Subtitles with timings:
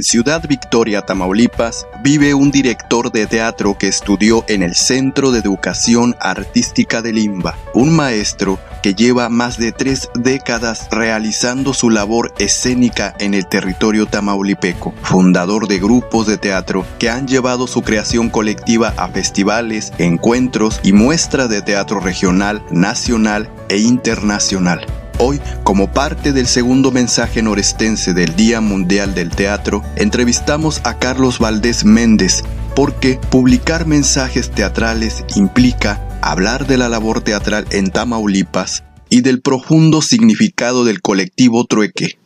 [0.00, 5.40] En Ciudad Victoria, Tamaulipas, vive un director de teatro que estudió en el Centro de
[5.40, 12.32] Educación Artística de Limba, un maestro que lleva más de tres décadas realizando su labor
[12.38, 18.30] escénica en el territorio tamaulipeco, fundador de grupos de teatro que han llevado su creación
[18.30, 24.86] colectiva a festivales, encuentros y muestras de teatro regional, nacional e internacional.
[25.22, 31.38] Hoy, como parte del segundo mensaje norestense del Día Mundial del Teatro, entrevistamos a Carlos
[31.38, 32.42] Valdés Méndez,
[32.74, 40.00] porque publicar mensajes teatrales implica hablar de la labor teatral en Tamaulipas y del profundo
[40.00, 42.19] significado del colectivo trueque.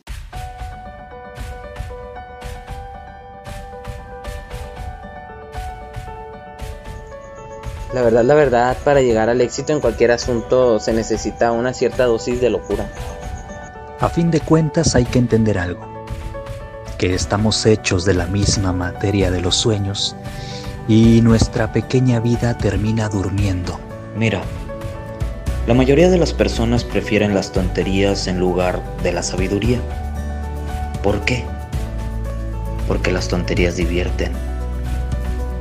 [7.95, 12.03] La verdad, la verdad, para llegar al éxito en cualquier asunto se necesita una cierta
[12.03, 12.89] dosis de locura.
[14.01, 15.87] A fin de cuentas hay que entender algo,
[16.97, 20.13] que estamos hechos de la misma materia de los sueños
[20.89, 23.79] y nuestra pequeña vida termina durmiendo.
[24.17, 24.41] Mira,
[25.65, 29.79] la mayoría de las personas prefieren las tonterías en lugar de la sabiduría.
[31.01, 31.45] ¿Por qué?
[32.89, 34.33] Porque las tonterías divierten,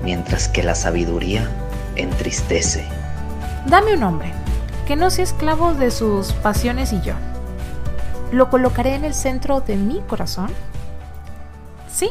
[0.03, 1.49] mientras que la sabiduría
[1.97, 2.87] entristece.
[3.67, 4.33] Dame un hombre,
[4.87, 7.15] que no sea esclavo de sus pasiones y yo.
[8.33, 10.51] ¿Lo colocaré en el centro de mi corazón?
[11.89, 12.11] Sí,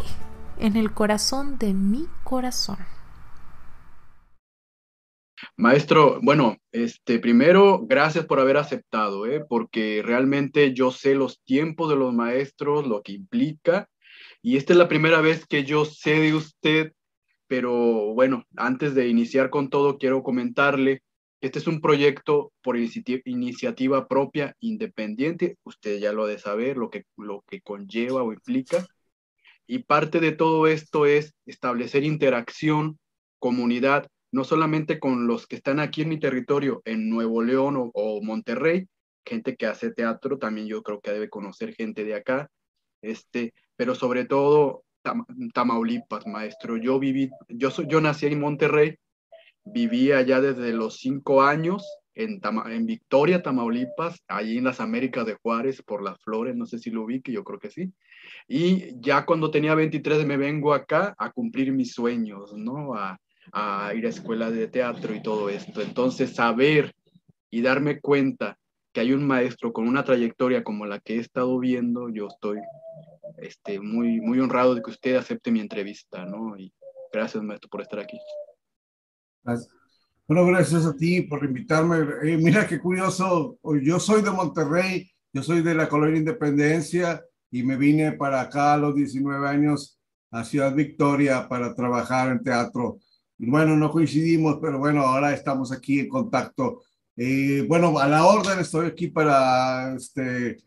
[0.59, 2.78] en el corazón de mi corazón.
[5.58, 9.44] Maestro, bueno, este, primero, gracias por haber aceptado, ¿eh?
[9.48, 13.88] porque realmente yo sé los tiempos de los maestros, lo que implica,
[14.42, 16.94] y esta es la primera vez que yo sé de usted
[17.54, 17.72] pero
[18.16, 21.04] bueno, antes de iniciar con todo, quiero comentarle
[21.40, 26.89] este es un proyecto por iniciativa propia, independiente, usted ya lo ha de saber, lo
[26.89, 28.88] que, lo que conlleva o implica,
[29.67, 32.98] y parte de todo esto es establecer interacción,
[33.38, 37.92] comunidad, no solamente con los que están aquí en mi territorio, en Nuevo León o,
[37.94, 38.88] o Monterrey,
[39.23, 42.50] gente que hace teatro, también yo creo que debe conocer gente de acá,
[43.04, 44.83] este, pero sobre todo
[45.53, 46.77] Tamaulipas, maestro.
[46.77, 48.97] Yo viví, yo, soy, yo nací en Monterrey,
[49.64, 55.36] viví allá desde los cinco años en, en Victoria, Tamaulipas, allí en las Américas de
[55.36, 57.91] Juárez, por las flores, no sé si lo vi, que yo creo que sí.
[58.47, 62.93] Y ya cuando tenía 23 me vengo acá a cumplir mis sueños, ¿no?
[62.95, 63.17] A
[63.95, 65.81] ir a escuela de teatro y todo esto.
[65.81, 66.93] Entonces, saber
[67.49, 68.58] y darme cuenta
[68.93, 72.59] que hay un maestro con una trayectoria como la que he estado viendo, yo estoy
[73.43, 76.58] este, muy, muy honrado de que usted acepte mi entrevista, ¿no?
[76.58, 76.73] Y
[77.11, 78.17] gracias, maestro, por estar aquí.
[80.27, 81.98] Bueno, gracias a ti por invitarme.
[82.23, 87.64] Eh, mira qué curioso, yo soy de Monterrey, yo soy de la colonia Independencia y
[87.64, 89.99] me vine para acá a los 19 años
[90.32, 92.99] a Ciudad Victoria para trabajar en teatro.
[93.37, 96.83] Y bueno, no coincidimos, pero bueno, ahora estamos aquí en contacto.
[97.15, 100.58] Eh, bueno, a la orden estoy aquí para este,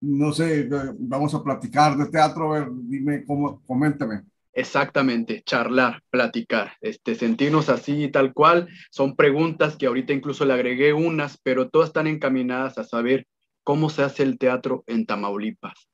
[0.00, 0.68] no sé,
[0.98, 4.22] vamos a platicar de teatro, a ver, dime cómo, coméntame.
[4.52, 8.68] Exactamente, charlar, platicar, este, sentirnos así tal cual.
[8.90, 13.26] Son preguntas que ahorita incluso le agregué unas, pero todas están encaminadas a saber
[13.62, 15.88] cómo se hace el teatro en Tamaulipas.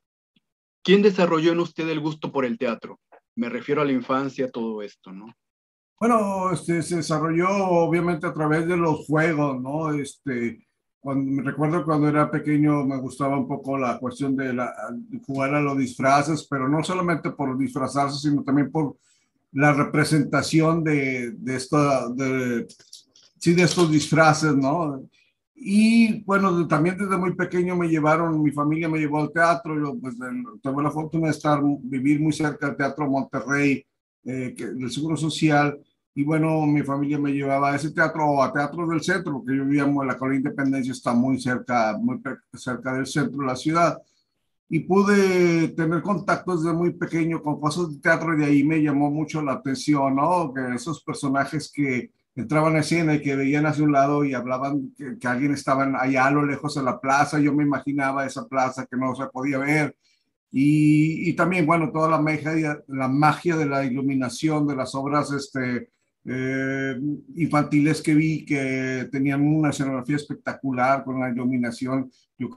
[0.81, 2.99] ¿Quién desarrolló en usted el gusto por el teatro?
[3.35, 5.33] Me refiero a la infancia, todo esto, ¿no?
[5.99, 9.93] Bueno, este, se desarrolló obviamente a través de los juegos, ¿no?
[9.93, 10.65] Este,
[11.03, 14.73] cuando, recuerdo cuando era pequeño me gustaba un poco la cuestión de, la,
[15.27, 18.95] jugar a los disfraces, pero no solamente por disfrazarse, sino también por
[19.51, 22.65] la representación de, de, esta, de,
[23.37, 25.03] sí, de estos disfraces, ¿no?
[25.53, 29.99] Y bueno, también desde muy pequeño me llevaron, mi familia me llevó al teatro, yo
[29.99, 30.15] pues
[30.61, 33.85] tuve la fortuna de estar, vivir muy cerca del Teatro Monterrey,
[34.23, 35.77] eh, del Seguro Social,
[36.15, 39.57] y bueno, mi familia me llevaba a ese teatro o a Teatro del Centro, porque
[39.57, 42.21] yo vivía en la Colonia Independencia, está muy cerca, muy
[42.53, 43.99] cerca del centro de la ciudad.
[44.69, 48.81] Y pude tener contactos desde muy pequeño con cosas de teatro y de ahí me
[48.81, 50.53] llamó mucho la atención, ¿no?
[50.53, 54.93] Que esos personajes que entraban a escena y que veían hacia un lado y hablaban
[54.95, 58.47] que, que alguien estaba allá a lo lejos de la plaza, yo me imaginaba esa
[58.47, 59.95] plaza que no se podía ver.
[60.51, 65.31] Y, y también, bueno, toda la magia, la magia de la iluminación de las obras
[65.31, 65.89] este,
[66.25, 66.97] eh,
[67.35, 72.09] infantiles que vi que tenían una escenografía espectacular con la iluminación.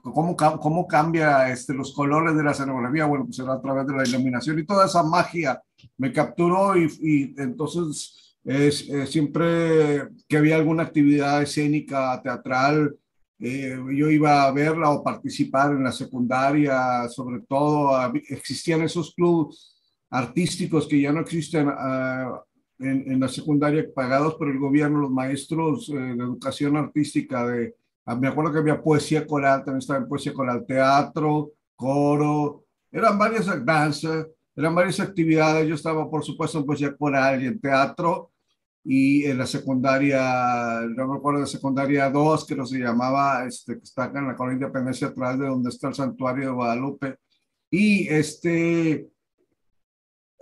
[0.03, 3.07] ¿Cómo, cómo cambia este, los colores de la escenografía?
[3.07, 5.61] Bueno, pues era a través de la iluminación y toda esa magia
[5.99, 12.97] me capturó y, entonces es, siempre que había alguna actividad escénica, teatral,
[13.39, 19.77] eh, yo iba a verla o participar en la secundaria, sobre todo existían esos clubes
[20.11, 22.41] artísticos que ya no existen uh,
[22.79, 27.75] en, en, la secundaria pagados por el gobierno, los maestros eh, de educación artística de,
[28.05, 33.19] ah, me acuerdo que había poesía coral, también estaba en poesía coral, teatro, coro, eran
[33.19, 38.33] varias danzas, eran varias actividades, yo estaba por supuesto en poesía coral y en teatro,
[38.89, 43.79] y en la secundaria, no me acuerdo de secundaria 2, que no se llamaba, este,
[43.79, 47.17] que está acá en la Colonia Independencia, atrás de donde está el santuario de Guadalupe.
[47.69, 49.09] Y este,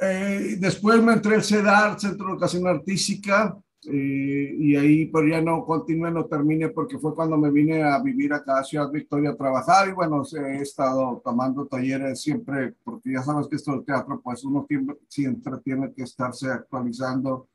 [0.01, 3.57] eh, después me entré al CEDAR, Centro de Educación Artística,
[3.87, 8.01] eh, y ahí pero ya no continué, no terminé, porque fue cuando me vine a
[8.03, 13.13] vivir acá a Ciudad Victoria a trabajar, y bueno, he estado tomando talleres siempre, porque
[13.13, 14.67] ya sabes que esto del teatro, pues uno
[15.09, 17.49] siempre tiene que estarse actualizando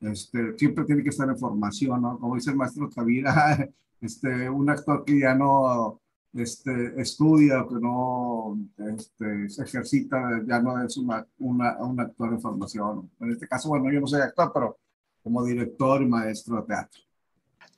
[0.00, 2.18] este, siempre tiene que estar en formación, ¿no?
[2.18, 3.68] Como dice el maestro Tavira,
[4.00, 6.00] este, un actor que ya no
[6.34, 8.58] este, estudia que no
[8.96, 13.10] este, se ejercita, ya no es una, una, un actor en formación.
[13.20, 14.78] En este caso, bueno, yo no soy actor, pero
[15.22, 17.00] como director y maestro de teatro.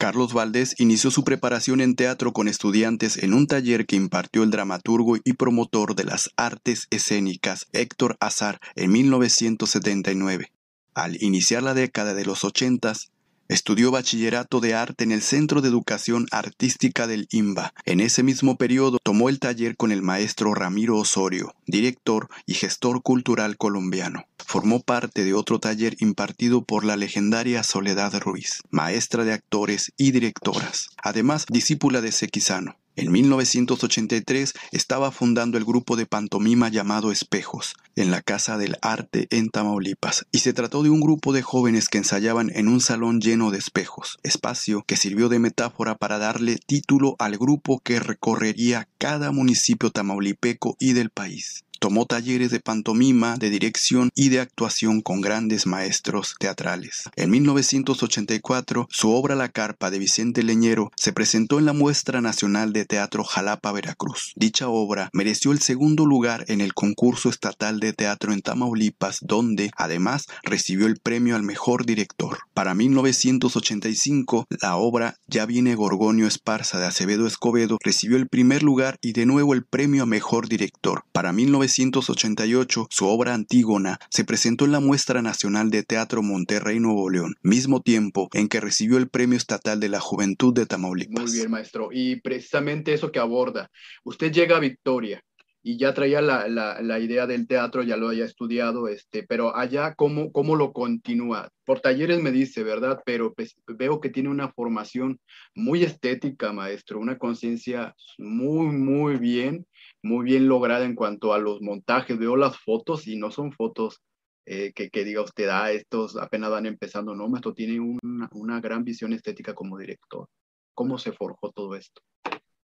[0.00, 4.50] Carlos Valdés inició su preparación en teatro con estudiantes en un taller que impartió el
[4.50, 10.52] dramaturgo y promotor de las artes escénicas Héctor Azar en 1979.
[10.94, 13.12] Al iniciar la década de los ochentas,
[13.50, 17.74] estudió bachillerato de arte en el Centro de Educación Artística del IMBA.
[17.84, 23.02] En ese mismo periodo tomó el taller con el maestro Ramiro Osorio, director y gestor
[23.02, 24.24] cultural colombiano.
[24.38, 30.12] Formó parte de otro taller impartido por la legendaria Soledad Ruiz, maestra de actores y
[30.12, 32.76] directoras, además discípula de Sequizano.
[32.96, 39.26] En 1983 estaba fundando el grupo de pantomima llamado Espejos, en la Casa del Arte
[39.30, 43.20] en Tamaulipas, y se trató de un grupo de jóvenes que ensayaban en un salón
[43.20, 48.88] lleno de espejos, espacio que sirvió de metáfora para darle título al grupo que recorrería
[48.98, 51.64] cada municipio tamaulipeco y del país.
[51.80, 57.04] Tomó talleres de pantomima, de dirección y de actuación con grandes maestros teatrales.
[57.16, 62.74] En 1984, su obra La Carpa de Vicente Leñero se presentó en la Muestra Nacional
[62.74, 64.34] de Teatro Jalapa, Veracruz.
[64.36, 69.70] Dicha obra mereció el segundo lugar en el concurso estatal de teatro en Tamaulipas, donde
[69.74, 72.40] además recibió el premio al mejor director.
[72.52, 78.98] Para 1985, la obra Ya viene Gorgonio Esparza de Acevedo Escobedo recibió el primer lugar
[79.00, 81.04] y de nuevo el premio a mejor director.
[81.12, 81.32] Para
[81.78, 87.36] 1988, su obra Antígona se presentó en la Muestra Nacional de Teatro Monterrey Nuevo León,
[87.42, 91.24] mismo tiempo en que recibió el Premio Estatal de la Juventud de Tamaulipas.
[91.24, 91.90] Muy bien, maestro.
[91.92, 93.70] Y precisamente eso que aborda.
[94.04, 95.22] Usted llega a Victoria
[95.62, 99.54] y ya traía la, la, la, idea del teatro, ya lo haya estudiado, este, pero
[99.54, 101.50] allá, ¿cómo, ¿cómo lo continúa?
[101.66, 103.00] Por talleres me dice, ¿verdad?
[103.04, 105.20] Pero pues, veo que tiene una formación
[105.54, 109.66] muy estética, maestro, una conciencia muy, muy bien
[110.02, 112.18] muy bien lograda en cuanto a los montajes.
[112.18, 114.00] Veo las fotos y no son fotos
[114.46, 118.60] eh, que, que, diga usted, ah, estos apenas van empezando, no, esto tiene una, una,
[118.60, 120.26] gran visión estética como director.
[120.74, 122.00] ¿Cómo se forjó todo esto?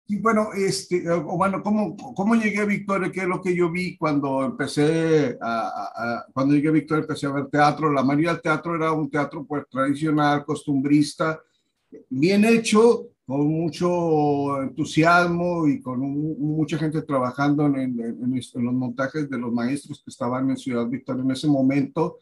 [0.06, 3.10] Y bueno, este, bueno, ¿cómo, ¿cómo llegué a Victoria?
[3.10, 7.26] ¿Qué es lo que yo vi cuando empecé a, a, cuando llegué a Victoria empecé
[7.26, 7.90] a ver teatro?
[7.90, 11.40] La mayoría del teatro era un teatro pues tradicional, costumbrista,
[12.10, 19.38] bien hecho, con mucho entusiasmo y con mucha gente trabajando en, en, los montajes de
[19.38, 22.18] los maestros que estaban en Ciudad Victoria en ese momento.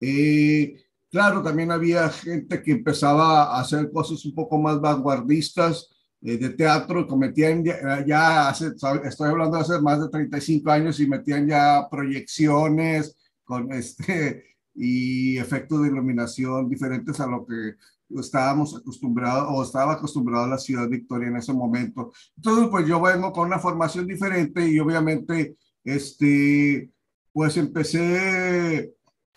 [0.00, 5.90] Eh, claro, también había gente que empezaba a hacer cosas un poco más vanguardistas
[6.22, 8.68] eh, de teatro, cometían ya, ya hace,
[9.04, 15.36] estoy hablando de hace más de 35 años y metían ya proyecciones con este y
[15.36, 17.74] efectos de iluminación diferentes a lo que
[18.10, 22.12] estábamos acostumbrados o estaba acostumbrado a la ciudad Victoria en ese momento.
[22.36, 26.90] Entonces, pues yo vengo con una formación diferente y obviamente, este,
[27.32, 28.94] pues empecé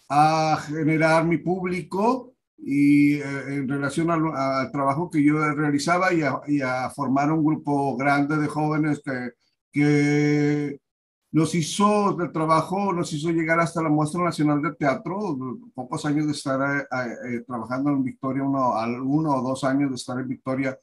[0.10, 6.22] a generar mi público y eh, en relación al, al, trabajo que yo realizaba y
[6.24, 9.32] a, y a, formar un grupo grande de jóvenes que,
[9.72, 10.80] que
[11.32, 15.38] nos hizo el trabajo, nos hizo llegar hasta la Muestra Nacional de Teatro,
[15.76, 20.20] pocos años de estar eh, eh, trabajando en Victoria, uno, o dos años de estar
[20.20, 20.78] en Victoria,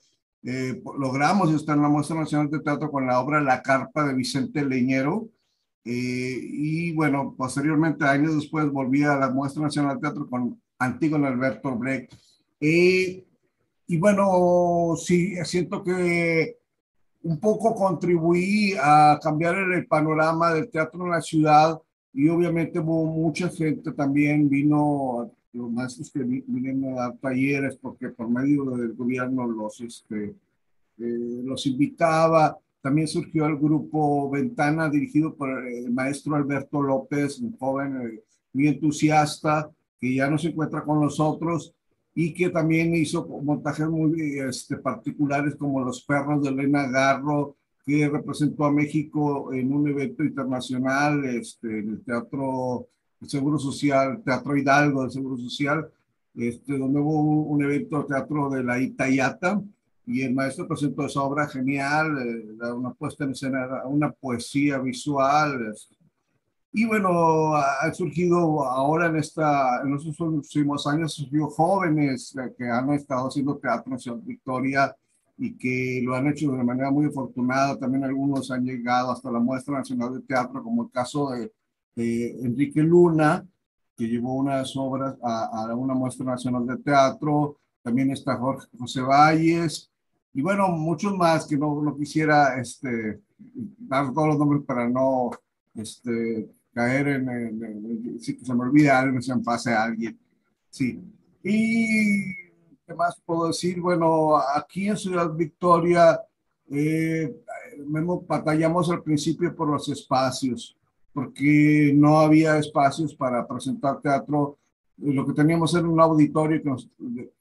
[0.44, 4.14] eh, logramos estar en la Muestra Nacional de Teatro con la obra La Carpa de
[4.14, 5.28] Vicente Leñero.
[5.88, 11.76] Y bueno, posteriormente, años después, volví a la Muestra Nacional de Teatro con Antígono Alberto
[11.76, 12.12] Brecht.
[12.60, 16.56] y bueno, sí, siento que
[17.26, 21.76] un poco contribuí a cambiar el panorama del teatro en la ciudad
[22.12, 28.10] y obviamente hubo mucha gente también, vino los maestros que vinieron a dar talleres porque
[28.10, 30.36] por medio del gobierno los, este,
[30.98, 32.56] eh, los invitaba.
[32.80, 38.68] También surgió el grupo Ventana, dirigido por el maestro Alberto López, un joven eh, muy
[38.68, 39.68] entusiasta,
[40.00, 41.74] que ya no se encuentra con nosotros
[42.18, 48.08] y que también hizo montajes muy este, particulares como Los Perros de Elena Garro, que
[48.08, 52.88] representó a México en un evento internacional, este, el Teatro
[53.20, 55.88] del Seguro Social, Teatro Hidalgo del Seguro Social,
[56.34, 59.62] este, donde hubo un, un evento teatro de la Itayata,
[60.06, 65.74] y el maestro presentó esa obra genial, eh, una puesta en escena, una poesía visual.
[66.78, 72.92] Y bueno, ha surgido ahora en, esta, en los últimos años, surgió jóvenes que han
[72.92, 74.94] estado haciendo teatro en Ciudad Victoria
[75.38, 77.78] y que lo han hecho de manera muy afortunada.
[77.78, 81.50] También algunos han llegado hasta la muestra nacional de teatro, como el caso de,
[82.44, 83.42] Enrique Luna,
[83.96, 87.56] que llevó unas obras a, a, una muestra nacional de teatro.
[87.80, 89.90] También está Jorge José Valles,
[90.34, 93.22] y bueno, muchos más que no, no quisiera este,
[93.78, 95.30] dar todos los nombres para no
[95.76, 100.18] este, caer en, en, si se me olvida algo, se me pase a alguien.
[100.68, 101.00] Sí.
[101.42, 102.34] Y
[102.86, 106.20] qué más puedo decir, bueno, aquí en Ciudad Victoria
[106.68, 107.34] eh,
[108.28, 110.76] batallamos al principio por los espacios,
[111.14, 114.58] porque no había espacios para presentar teatro.
[114.98, 116.90] Lo que teníamos era un auditorio que nos,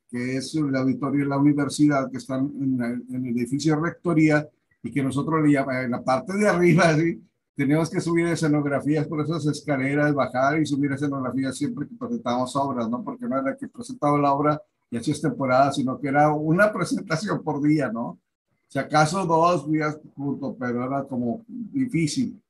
[0.10, 4.48] que es el auditorio de la universidad, que está en, el edificio de rectoría
[4.82, 7.22] y que nosotros le llamamos en la parte de arriba, ¿sí?
[7.56, 12.90] Tenemos que subir escenografías por esas escaleras, bajar y subir escenografías siempre que presentábamos obras,
[12.90, 13.04] ¿no?
[13.04, 16.72] Porque no era que presentaba la obra y así es temporada, sino que era una
[16.74, 18.20] presentación por día, ¿no?
[18.68, 22.42] Si acaso dos días juntos, pero era como difícil.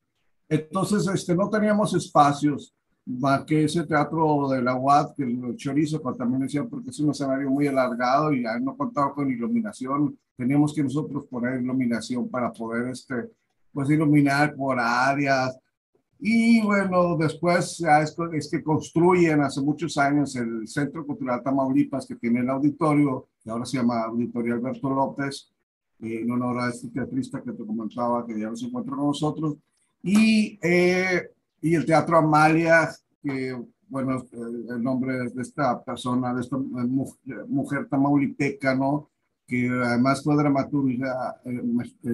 [0.50, 2.74] Entonces, este, no teníamos espacios
[3.06, 7.00] más que ese teatro de la UAD, que el chorizo, pues también decían, porque es
[7.00, 12.52] un escenario muy alargado y no contaba con iluminación, teníamos que nosotros poner iluminación para
[12.52, 13.30] poder, este,
[13.76, 15.60] pues iluminar por áreas.
[16.18, 22.16] Y bueno, después es, es que construyen hace muchos años el Centro Cultural Tamaulipas, que
[22.16, 25.52] tiene el auditorio, que ahora se llama Auditorio Alberto López,
[26.00, 29.08] eh, en honor a este teatrista que te comentaba, que ya no se encuentra con
[29.08, 29.58] nosotros.
[30.02, 31.30] Y eh,
[31.66, 32.92] y el Teatro Amalia,
[33.24, 39.10] que, bueno, el nombre de esta persona, de esta mujer tamaulipeca, ¿no?
[39.48, 41.62] Que además fue dramaturga eh,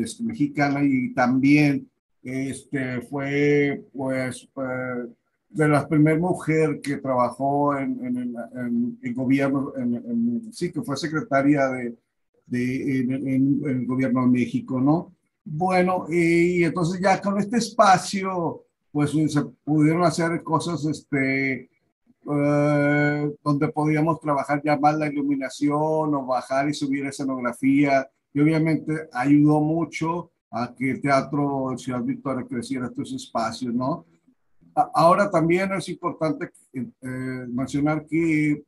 [0.01, 1.89] este, mexicana y también
[2.23, 4.47] este, fue, pues,
[5.49, 8.35] de la primera mujer que trabajó en,
[9.01, 11.97] en, gobierno, en, sí, que fue secretaria de,
[12.45, 15.13] de en, el gobierno de México, ¿no?
[15.43, 21.69] Bueno, y entonces ya con este espacio pues se pudieron hacer cosas este,
[22.29, 28.07] eh, donde podíamos trabajar ya más la iluminación o bajar y subir escenografía.
[28.33, 34.05] Y obviamente ayudó mucho a que el teatro Ciudad Victoria creciera estos espacios, ¿no?
[34.93, 38.63] Ahora también es importante eh, mencionar que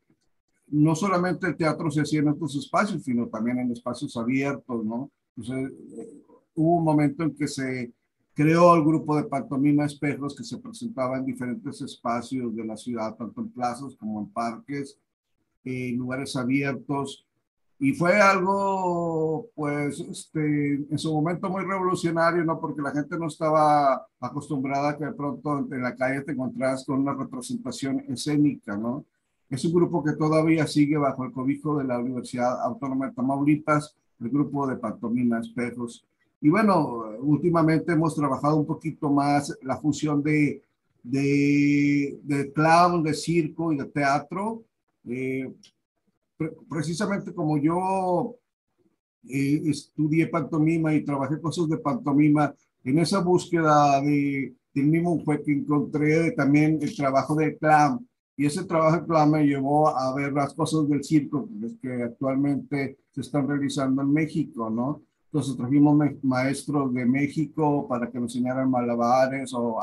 [0.68, 5.12] no solamente el teatro se hacía en estos espacios, sino también en espacios abiertos, ¿no?
[5.36, 6.24] Entonces, eh,
[6.56, 7.92] hubo un momento en que se
[8.34, 13.16] creó el grupo de pantomima espejos que se presentaba en diferentes espacios de la ciudad,
[13.16, 14.98] tanto en plazas como en parques,
[15.64, 17.26] en lugares abiertos.
[17.80, 22.60] Y fue algo, pues, este, en su momento muy revolucionario, ¿no?
[22.60, 26.86] Porque la gente no estaba acostumbrada a que de pronto en la calle te encontrás
[26.86, 29.06] con una representación escénica, ¿no?
[29.50, 33.96] Es un grupo que todavía sigue bajo el cobijo de la Universidad Autónoma de Tamaulipas,
[34.20, 36.06] el grupo de pantomima espejos
[36.44, 40.62] y bueno, últimamente hemos trabajado un poquito más la función de,
[41.02, 44.66] de, de clown, de circo y de teatro.
[45.06, 45.50] Eh,
[46.70, 48.36] precisamente como yo
[49.30, 55.42] eh, estudié pantomima y trabajé cosas de pantomima, en esa búsqueda de, del mismo fue
[55.42, 58.06] que encontré también el trabajo de clown.
[58.36, 61.48] Y ese trabajo de clown me llevó a ver las cosas del circo
[61.82, 65.04] que actualmente se están realizando en México, ¿no?
[65.34, 69.80] Entonces trajimos maestros de México para que nos enseñaran malabares o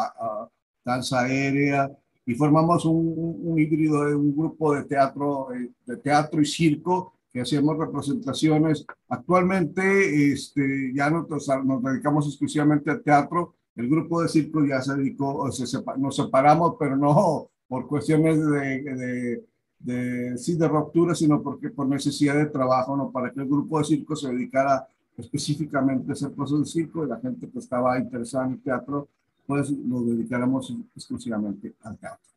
[0.84, 1.90] danza aérea
[2.24, 7.40] y formamos un, híbrido de un grupo de teatro, eh, de teatro y circo que
[7.40, 8.86] hacíamos representaciones.
[9.08, 13.56] Actualmente este, ya nos, nos dedicamos exclusivamente al teatro.
[13.74, 15.64] El grupo de circo ya se dedicó, se
[15.98, 19.44] nos separamos, pero no por cuestiones de, de,
[19.80, 23.10] de, sí, de ruptura, sino porque por necesidad de trabajo, ¿no?
[23.10, 27.20] para que el grupo de circo se dedicara específicamente ese proceso de circo y la
[27.20, 29.08] gente que estaba interesada en el teatro,
[29.46, 32.30] pues nos dedicáramos exclusivamente al teatro.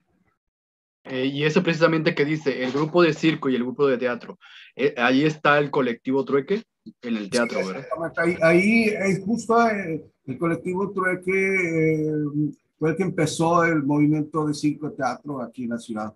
[1.06, 4.40] Eh, y eso precisamente que dice, el grupo de circo y el grupo de teatro,
[4.76, 6.64] eh, ahí está el colectivo Trueque.
[7.02, 7.86] en el teatro, ¿verdad?
[8.18, 14.46] Ahí, ahí es justo eh, el colectivo Trueque eh, fue el que empezó el movimiento
[14.48, 16.14] de circo teatro aquí en la ciudad.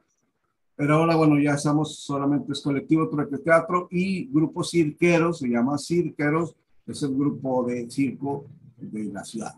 [0.77, 5.75] Pero ahora, bueno, ya estamos solamente es colectivo Trueque Teatro y grupo Cirqueros, se llama
[5.79, 6.55] Cirqueros,
[6.85, 8.45] es el grupo de circo
[8.77, 9.55] de la ciudad.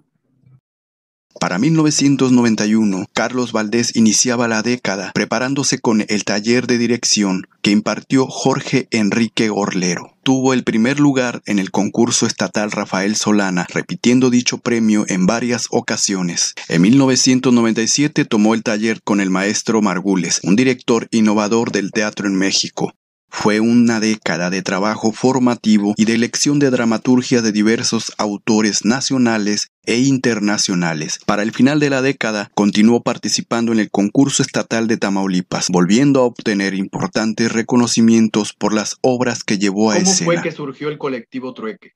[1.40, 8.26] Para 1991, Carlos Valdés iniciaba la década preparándose con el taller de dirección que impartió
[8.26, 10.16] Jorge Enrique Orlero.
[10.24, 15.68] Tuvo el primer lugar en el concurso estatal Rafael Solana, repitiendo dicho premio en varias
[15.72, 16.56] ocasiones.
[16.68, 22.36] En 1997 tomó el taller con el maestro Margules, un director innovador del teatro en
[22.36, 22.94] México.
[23.30, 29.72] Fue una década de trabajo formativo y de elección de dramaturgia de diversos autores nacionales
[29.86, 31.20] e internacionales.
[31.26, 36.22] Para el final de la década, continuó participando en el concurso estatal de Tamaulipas, volviendo
[36.22, 40.26] a obtener importantes reconocimientos por las obras que llevó a ¿Cómo escena.
[40.26, 41.94] fue que surgió el colectivo Trueque?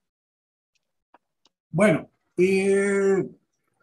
[1.72, 3.25] Bueno, eh,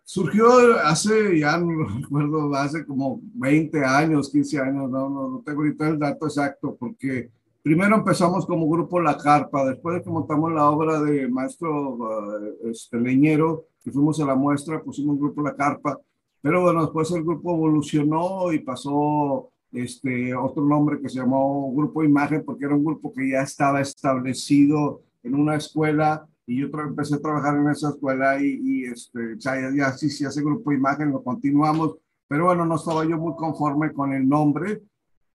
[0.05, 5.63] surgió hace, ya no recuerdo, hace como 20 años, 15 años, no, no, no tengo
[5.63, 7.31] ahorita el dato exacto, porque
[7.63, 12.69] primero empezamos como grupo La Carpa, después de que montamos la obra de maestro uh,
[12.71, 15.99] este, Leñero, que fuimos a la muestra, pusimos grupo La Carpa,
[16.43, 22.03] pero bueno, después el grupo evolucionó y pasó este otro nombre que se llamó Grupo
[22.03, 27.17] Imagen, porque era un grupo que ya estaba establecido en una escuela y yo empecé
[27.17, 31.13] a trabajar en esa escuela y, y este, ya, ya sí, sí, ese Grupo Imagen
[31.13, 34.83] lo continuamos, pero bueno, no estaba yo muy conforme con el nombre,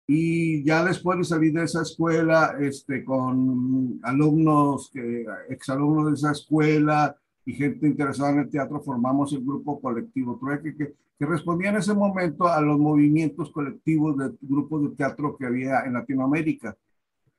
[0.05, 6.31] y ya después de salir de esa escuela, este, con alumnos, que, exalumnos de esa
[6.31, 11.69] escuela y gente interesada en el teatro, formamos el grupo colectivo Trueque, que, que respondía
[11.69, 16.75] en ese momento a los movimientos colectivos de grupos de teatro que había en Latinoamérica.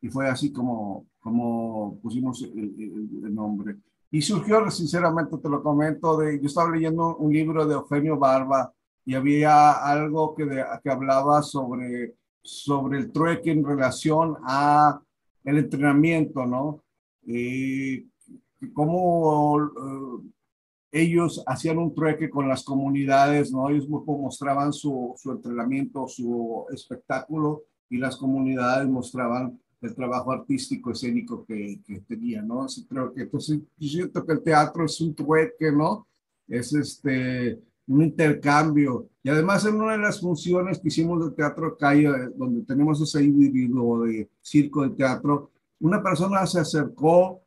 [0.00, 3.76] Y fue así como, como pusimos el, el, el nombre.
[4.10, 8.72] Y surgió, sinceramente te lo comento, de, yo estaba leyendo un libro de Eugenio Barba
[9.04, 15.00] y había algo que, de, que hablaba sobre sobre el trueque en relación a
[15.42, 16.84] el entrenamiento, ¿no?
[17.26, 18.06] Eh,
[18.72, 20.24] cómo uh,
[20.92, 23.68] ellos hacían un trueque con las comunidades, ¿no?
[23.68, 31.44] Ellos mostraban su, su entrenamiento, su espectáculo y las comunidades mostraban el trabajo artístico escénico
[31.44, 32.66] que, que tenían, ¿no?
[32.88, 36.06] Creo que, entonces, yo siento que el teatro es un trueque, ¿no?
[36.46, 39.08] Es este, un intercambio.
[39.24, 43.24] Y además en una de las funciones que hicimos de teatro calle, donde tenemos ese
[43.24, 47.40] individuo de circo de teatro, una persona se acercó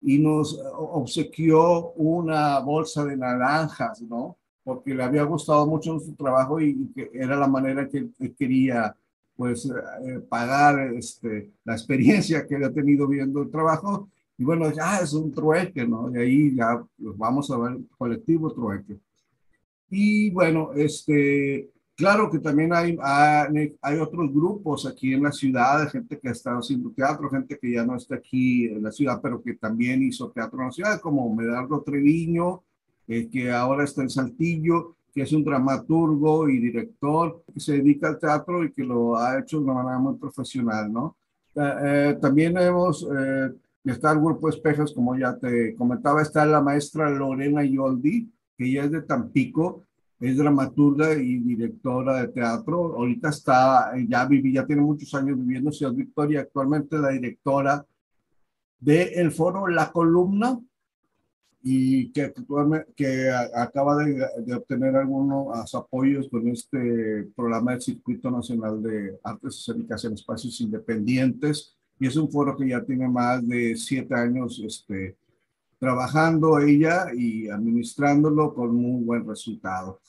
[0.00, 4.38] y nos obsequió una bolsa de naranjas, ¿no?
[4.64, 8.34] Porque le había gustado mucho su trabajo y, y que era la manera que él
[8.38, 8.96] quería,
[9.36, 14.08] pues, eh, pagar este, la experiencia que había tenido viendo el trabajo.
[14.38, 16.10] Y bueno, ya es un trueque, ¿no?
[16.10, 18.98] Y ahí ya pues, vamos a ver colectivo trueque.
[19.90, 25.84] Y bueno, este, claro que también hay, hay, hay, otros grupos aquí en la ciudad,
[25.84, 28.92] de gente que ha estado haciendo teatro, gente que ya no está aquí en la
[28.92, 32.62] ciudad, pero que también hizo teatro en la ciudad, como Medardo Treviño,
[33.06, 38.08] eh, que ahora está en Saltillo, que es un dramaturgo y director que se dedica
[38.08, 41.16] al teatro y que lo ha hecho de una manera muy profesional, ¿no?
[41.54, 43.50] Eh, también hemos, eh,
[43.84, 48.84] está el grupo Espejas, como ya te comentaba, está la maestra Lorena Yoldi, que ella
[48.84, 49.86] es de Tampico,
[50.20, 52.96] es dramaturga y directora de teatro.
[52.96, 57.86] Ahorita está, ya viví, ya tiene muchos años viviendo en Ciudad Victoria, actualmente la directora
[58.80, 60.58] del el foro La Columna
[61.62, 62.32] y que,
[62.96, 69.56] que acaba de, de, obtener algunos apoyos con este programa del Circuito Nacional de Artes
[69.56, 74.60] Escénicas en Espacios Independientes y es un foro que ya tiene más de siete años
[74.64, 75.16] este,
[75.78, 80.00] trabajando ella y administrándolo con muy buen resultado.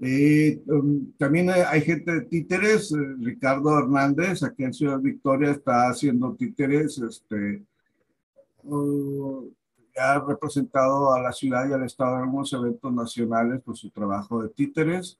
[0.00, 5.88] Eh, um, también hay, gente de títeres, eh, Ricardo Hernández, aquí en Ciudad Victoria está
[5.88, 7.64] haciendo títeres, este,
[8.62, 9.50] uh,
[9.96, 14.42] ha representado a la ciudad y al estado en algunos eventos nacionales por su trabajo
[14.42, 15.18] de títeres.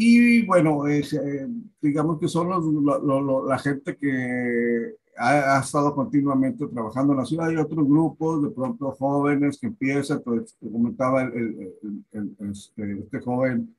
[0.00, 1.48] Y bueno, es, eh,
[1.82, 7.18] digamos que son los, lo, lo, la gente que ha, ha, estado continuamente trabajando en
[7.18, 7.48] la ciudad.
[7.48, 13.20] Hay otros grupos, de pronto jóvenes que empiezan, pues comentaba el, el, el, este, este,
[13.20, 13.74] joven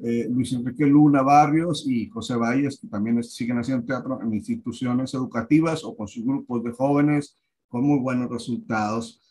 [0.00, 5.14] eh, Luis Enrique Luna Barrios y José Valles, que también siguen haciendo teatro en instituciones
[5.14, 7.34] educativas o con sus grupos de jóvenes
[7.68, 9.22] con muy buenos resultados.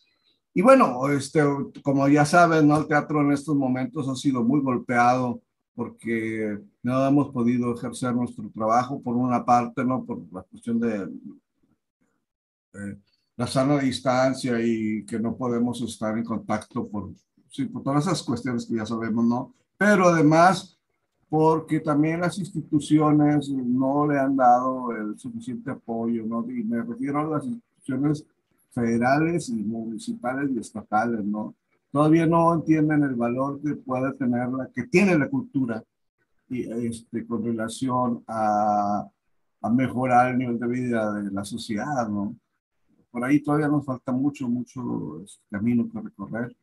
[0.56, 1.44] Y bueno, este,
[1.84, 2.80] como ya saben, ¿no?
[2.80, 5.40] el teatro en estos momentos ha sido muy golpeado
[5.76, 10.04] porque no hemos podido ejercer nuestro trabajo por una parte, ¿no?
[10.04, 11.10] Por la cuestión de
[12.74, 12.98] eh,
[13.38, 17.12] la sana distancia y que no podemos estar en contacto por,
[17.50, 19.54] sí, por todas esas cuestiones que ya sabemos, ¿no?
[19.78, 20.78] Pero además,
[21.30, 26.46] porque también las instituciones no le han dado el suficiente apoyo, ¿no?
[26.50, 28.26] Y me refiero a las instituciones
[28.72, 31.56] federales y municipales y estatales, ¿no?
[31.92, 35.84] Todavía no entienden el valor que puede tener la, que tiene la cultura
[36.50, 39.08] y, este, con relación a,
[39.62, 42.36] a mejorar el nivel de vida de la sociedad, ¿no?
[43.12, 46.56] Por ahí todavía nos falta mucho, mucho este, camino que recorrer.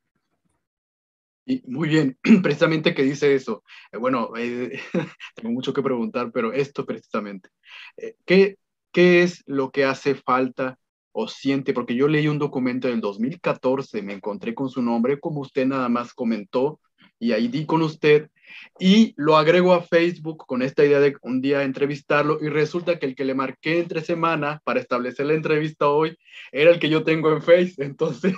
[1.45, 3.63] Y muy bien, precisamente que dice eso.
[3.93, 4.81] Eh, bueno, eh,
[5.35, 7.51] tengo mucho que preguntar, pero esto precisamente.
[7.97, 8.59] Eh, ¿qué,
[8.93, 10.79] ¿Qué es lo que hace falta
[11.13, 15.41] o siente, porque yo leí un documento del 2014, me encontré con su nombre, como
[15.41, 16.81] usted nada más comentó,
[17.19, 18.31] y ahí di con usted,
[18.79, 23.07] y lo agrego a Facebook con esta idea de un día entrevistarlo, y resulta que
[23.07, 26.17] el que le marqué entre semana para establecer la entrevista hoy
[26.53, 28.35] era el que yo tengo en Face, entonces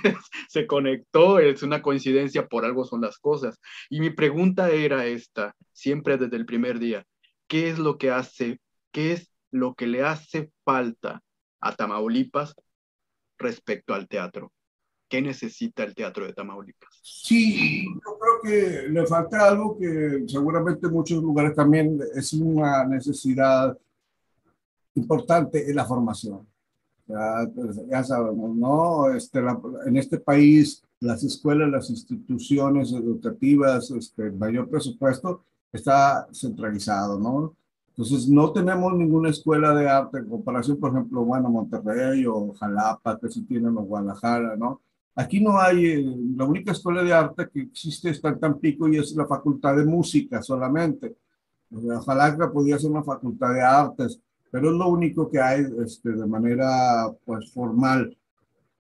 [0.49, 3.59] se conectó, es una coincidencia, por algo son las cosas.
[3.89, 7.05] Y mi pregunta era esta, siempre desde el primer día,
[7.47, 8.61] ¿qué es lo que hace,
[8.93, 11.23] qué es lo que le hace falta
[11.61, 12.55] a Tamaulipas
[13.38, 14.53] respecto al teatro?
[15.09, 17.01] ¿Qué necesita el teatro de Tamaulipas?
[17.03, 22.85] Sí, yo creo que le falta algo que seguramente en muchos lugares también es una
[22.85, 23.77] necesidad
[24.94, 26.46] importante, es la formación.
[27.07, 29.12] Ya, pues, sabemos, ¿no?
[29.12, 29.40] Este,
[29.87, 37.57] en este país, las escuelas, las instituciones educativas, este, mayor presupuesto, está centralizado, ¿no?
[37.90, 43.18] Entonces, no tenemos ninguna escuela de arte en comparación, por ejemplo, bueno, Monterrey o Jalapa,
[43.18, 44.81] que sí tienen o Guadalajara, ¿no?
[45.14, 48.96] Aquí no hay, eh, la única escuela de arte que existe está en Tampico y
[48.96, 51.16] es la Facultad de Música solamente.
[51.70, 56.11] Ojalá que podía ser una facultad de artes, pero es lo único que hay este,
[56.11, 58.16] de manera pues formal.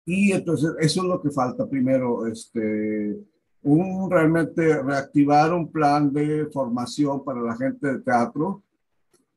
[0.04, 3.18] Y entonces eso es lo que falta primero, este,
[3.62, 8.62] un realmente reactivar un plan de formación para la gente de teatro,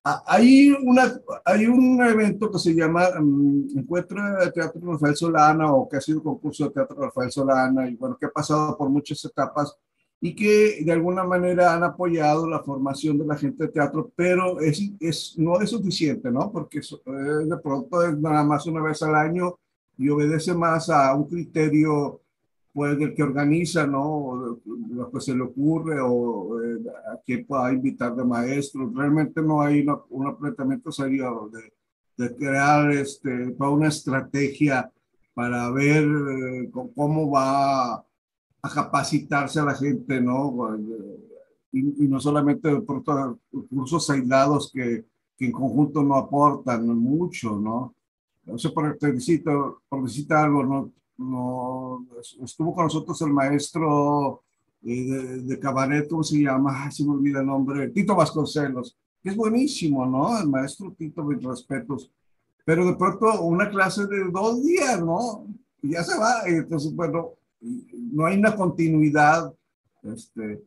[0.06, 5.90] hay, una, hay un evento que se llama um, Encuentro de Teatro Rafael Solana o
[5.90, 9.26] que ha sido concurso de Teatro Rafael Solana y bueno, que ha pasado por muchas
[9.26, 9.76] etapas
[10.22, 14.60] y que de alguna manera han apoyado la formación de la gente de teatro, pero
[14.60, 16.52] es, es, no es suficiente, ¿no?
[16.52, 19.58] Porque de pronto es nada más una vez al año
[19.98, 22.22] y obedece más a un criterio
[22.76, 24.60] pues el que organiza, ¿no?
[24.66, 26.78] Lo que se le ocurre o eh,
[27.10, 28.94] a quién pueda invitar de maestros.
[28.94, 31.72] Realmente no hay un apretamiento serio de,
[32.18, 34.92] de, crear este, toda una estrategia
[35.34, 40.78] para ver eh, cómo va a capacitarse a la gente, ¿no?
[41.72, 43.06] Y, no solamente por
[43.70, 45.06] cursos aislados que,
[45.38, 47.96] que, en conjunto no aportan mucho, ¿no?
[48.44, 50.92] No sé, por, necesitar algo, ¿no?
[51.18, 52.06] No,
[52.42, 54.44] estuvo con nosotros el maestro
[54.84, 56.92] eh, de, de, cabaret, ¿cómo se llama?
[56.92, 60.38] se me olvida el nombre, Tito Vasconcelos, que es buenísimo, ¿no?
[60.40, 62.12] El maestro Tito, mis respetos.
[62.66, 65.46] Pero de pronto una clase de dos días, ¿no?
[65.82, 66.50] Y ya se va.
[66.50, 69.54] Y entonces, bueno, no hay una continuidad.
[70.04, 70.64] Este,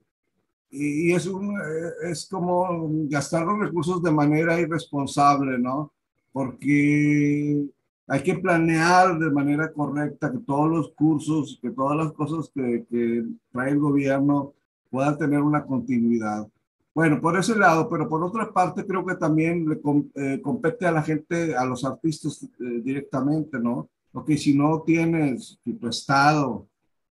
[0.70, 5.92] y es, un, eh, es como gastar los recursos de manera irresponsable, ¿no?
[6.32, 7.64] Porque
[8.08, 12.86] hay que planear de manera correcta que todos los cursos, que todas las cosas que,
[12.88, 14.54] que trae el gobierno
[14.90, 16.48] puedan tener una continuidad.
[16.94, 19.80] Bueno, por ese lado, pero por otra parte creo que también le
[20.14, 23.88] eh, compete a la gente, a los artistas eh, directamente, ¿no?
[24.10, 26.66] Porque si no tienes tu estado,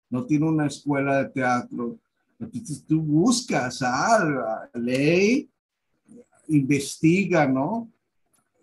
[0.09, 1.98] no tiene una escuela de teatro,
[2.38, 5.50] entonces tú buscas, ah, ley,
[6.48, 7.90] investiga, ¿no?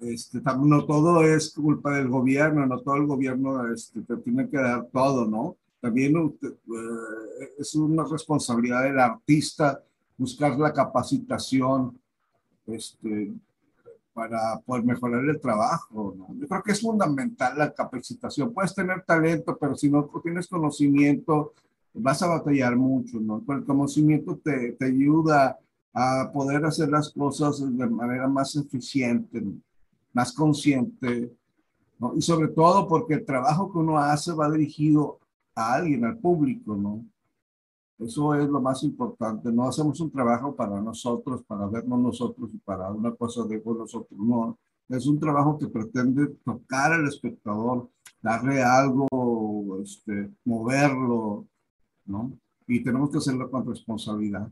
[0.01, 4.57] Este, no todo es culpa del gobierno, no todo el gobierno este, te tiene que
[4.57, 5.57] dar todo, ¿no?
[5.79, 9.81] También eh, es una responsabilidad del artista
[10.17, 11.99] buscar la capacitación
[12.67, 13.31] este,
[14.13, 16.27] para poder mejorar el trabajo, ¿no?
[16.35, 18.53] Yo creo que es fundamental la capacitación.
[18.53, 21.53] Puedes tener talento, pero si no tienes conocimiento,
[21.93, 23.43] vas a batallar mucho, ¿no?
[23.49, 25.59] el conocimiento te, te ayuda
[25.93, 29.41] a poder hacer las cosas de manera más eficiente.
[29.41, 29.53] ¿no?
[30.13, 31.35] Más consciente,
[31.99, 32.13] ¿no?
[32.15, 35.19] Y sobre todo porque el trabajo que uno hace va dirigido
[35.55, 37.05] a alguien, al público, ¿no?
[37.99, 39.51] Eso es lo más importante.
[39.51, 44.19] No hacemos un trabajo para nosotros, para vernos nosotros y para una cosa de nosotros.
[44.19, 44.57] No,
[44.89, 47.89] es un trabajo que pretende tocar al espectador,
[48.21, 49.07] darle algo,
[49.83, 51.45] este, moverlo,
[52.05, 52.33] ¿no?
[52.67, 54.51] Y tenemos que hacerlo con responsabilidad.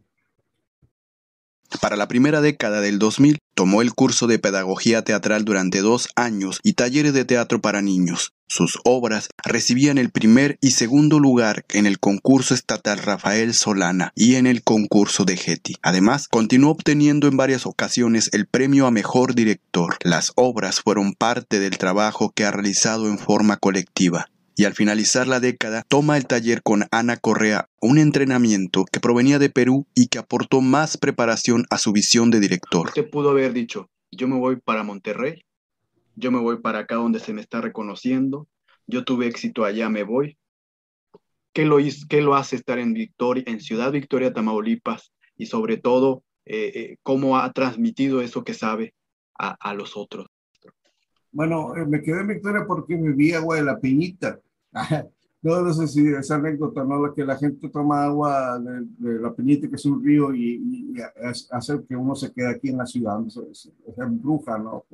[1.81, 6.59] Para la primera década del 2000, tomó el curso de pedagogía teatral durante dos años
[6.63, 8.33] y talleres de teatro para niños.
[8.47, 14.35] Sus obras recibían el primer y segundo lugar en el concurso estatal Rafael Solana y
[14.35, 15.75] en el concurso de Getty.
[15.83, 19.97] Además, continuó obteniendo en varias ocasiones el premio a mejor director.
[20.03, 25.25] Las obras fueron parte del trabajo que ha realizado en forma colectiva y al finalizar
[25.25, 30.07] la década toma el taller con Ana Correa, un entrenamiento que provenía de Perú y
[30.07, 32.87] que aportó más preparación a su visión de director.
[32.87, 35.45] Usted pudo haber dicho, yo me voy para Monterrey
[36.19, 38.47] yo me voy para acá donde se me está reconociendo,
[38.85, 40.37] yo tuve éxito allá, me voy.
[41.53, 41.77] ¿Qué lo,
[42.09, 45.13] qué lo hace estar en, Victoria, en Ciudad Victoria, Tamaulipas?
[45.37, 48.93] Y sobre todo, eh, eh, cómo ha transmitido eso que sabe
[49.39, 50.27] a, a los otros.
[51.31, 54.39] Bueno, eh, me quedé en Victoria porque vivía agua de la Piñita.
[55.41, 57.07] no, no sé si esa anécdota, ¿no?
[57.07, 60.95] La que la gente toma agua de, la Piñita, que es un río, y,
[61.51, 63.19] hace que uno se quede aquí en la ciudad.
[63.25, 64.85] Es, es, es bruja, ¿no?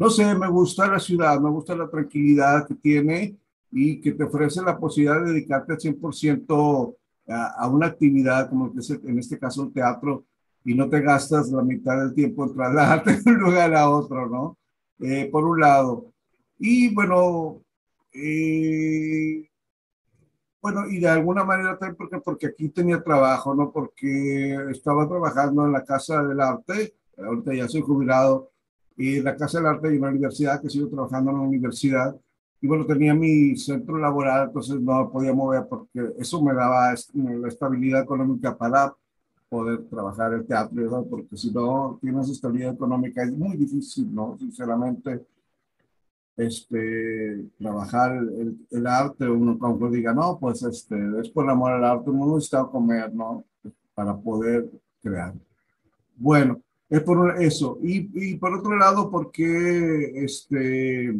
[0.00, 3.36] no sé, me gusta la ciudad, me gusta la tranquilidad que tiene
[3.70, 6.96] y que te ofrece la posibilidad de dedicarte al 100%
[7.28, 10.24] a, una actividad como que es en este caso el teatro
[10.64, 14.26] y no te gastas la mitad del tiempo en trasladarte de un lugar a otro,
[14.26, 14.58] ¿no?
[15.00, 16.12] Eh, por un lado.
[16.58, 17.62] Y bueno,
[18.12, 19.50] eh,
[20.62, 23.72] bueno, y de alguna manera también porque, porque aquí tenía trabajo, ¿no?
[23.72, 28.50] Porque estaba trabajando en la Casa del Arte, ahorita ya soy jubilado,
[28.96, 32.16] y la Casa del Arte y una universidad, que sigo trabajando en la universidad.
[32.60, 37.48] Y bueno, tenía mi centro laboral, entonces no podía mover porque eso me daba la
[37.48, 38.94] estabilidad económica para
[39.48, 44.36] poder trabajar el teatro, porque si no tienes estabilidad económica es muy difícil, ¿no?
[44.38, 45.26] Sinceramente,
[46.40, 51.84] este, trabajar el, el arte, uno cuando diga, no, pues este, es por amor al
[51.84, 53.44] arte, uno necesita comer, ¿no?
[53.94, 54.70] Para poder
[55.02, 55.34] crear.
[56.16, 57.78] Bueno, es por eso.
[57.82, 61.14] Y, y por otro lado, porque este,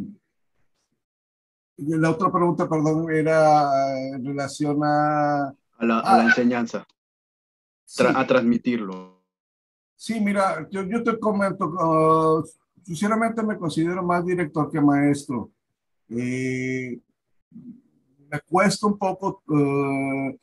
[1.77, 5.55] la otra pregunta, perdón, era en relación a...
[5.79, 6.87] A la, a la enseñanza,
[8.15, 9.23] a transmitirlo.
[9.97, 12.45] Sí, mira, yo, yo te comento, uh,
[12.85, 15.51] sinceramente me considero más director que maestro.
[16.09, 16.99] Eh,
[18.31, 20.37] me cuesta un poco uh,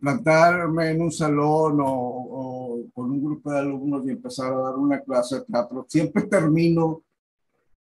[0.00, 5.00] plantarme en un salón o, con un grupo de alumnos y empezar a dar una
[5.00, 7.02] clase de teatro, siempre termino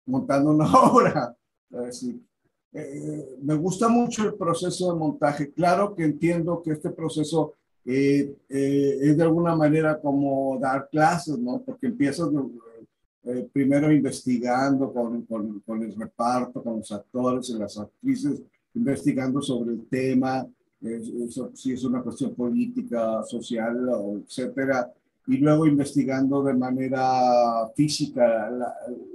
[0.05, 1.35] montando una obra.
[2.73, 5.51] Eh, me gusta mucho el proceso de montaje.
[5.51, 7.53] Claro que entiendo que este proceso
[7.85, 11.61] eh, eh, es de alguna manera como dar clases, ¿no?
[11.61, 12.29] Porque empiezas
[13.53, 18.41] primero investigando con, con, con el reparto, con los actores y las actrices,
[18.73, 20.47] investigando sobre el tema,
[21.53, 23.89] si es una cuestión política, social,
[24.25, 24.91] etcétera,
[25.27, 28.49] y luego investigando de manera física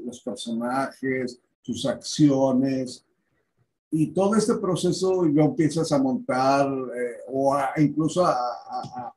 [0.04, 3.04] los personajes, sus acciones,
[3.90, 8.36] y todo este proceso lo empiezas a montar eh, o incluso a,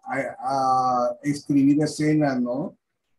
[0.08, 2.76] a, escribir escenas, ¿no?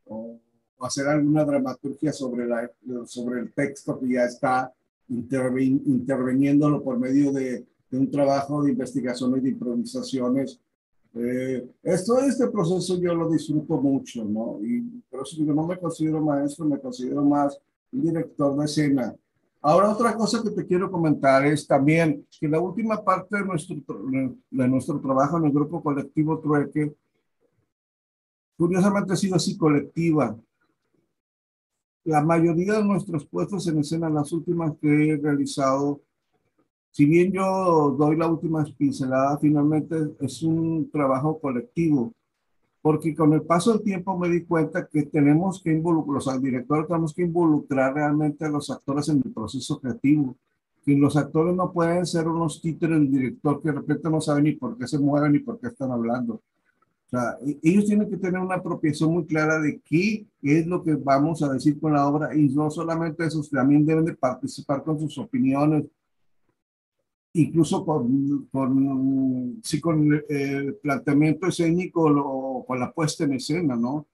[0.06, 0.38] O,
[0.86, 2.70] hacer alguna dramaturgia sobre, la,
[3.06, 4.72] sobre el texto que ya está
[5.08, 10.60] interviniéndolo por medio de, de un trabajo de investigación y de improvisaciones.
[11.14, 14.60] Eh, esto, este proceso yo lo disfruto mucho, ¿no?
[14.62, 17.58] Y pero si yo no me considero maestro, me considero más
[17.92, 19.14] un director de escena.
[19.62, 23.76] Ahora, otra cosa que te quiero comentar es también que la última parte de nuestro,
[24.50, 26.94] de nuestro trabajo en el grupo colectivo Trueque,
[28.56, 30.38] curiosamente ha sido así colectiva.
[32.04, 36.00] La mayoría de nuestros puestos en escena, las últimas que he realizado,
[36.90, 42.12] si bien yo doy la última pincelada, finalmente es un trabajo colectivo,
[42.80, 46.86] porque con el paso del tiempo me di cuenta que tenemos que involucrar, los directores
[46.86, 50.36] tenemos que involucrar realmente a los actores en el proceso creativo,
[50.82, 54.44] que los actores no pueden ser unos títeres del director que de repente no saben
[54.44, 56.40] ni por qué se mueven ni por qué están hablando.
[57.12, 60.82] O sea, e-, ellos tienen que tener una apropiación muy clara de qué es lo
[60.82, 64.84] que vamos a decir con la obra y no solamente eso, también deben de participar
[64.84, 65.84] con sus opiniones,
[67.32, 74.06] incluso con, con, sí, con el planteamiento escénico o con la puesta en escena, ¿no?